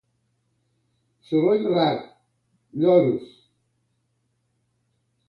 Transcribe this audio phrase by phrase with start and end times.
[1.27, 1.99] Soroll rar:
[2.79, 3.27] Lloros.